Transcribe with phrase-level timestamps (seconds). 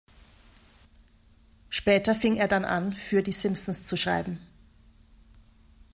[1.69, 4.39] Später fing er dann an, für "Die Simpsons" zu schreiben.